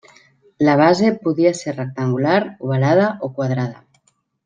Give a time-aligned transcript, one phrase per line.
[0.67, 2.35] La base podia ser rectangular,
[2.71, 3.87] ovalada o quadrada.